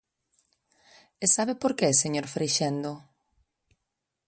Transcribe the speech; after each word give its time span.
¿E 1.23 1.25
sabe 1.35 1.53
por 1.61 1.71
que, 1.79 1.99
señor 2.01 2.25
Freixendo? 2.33 2.91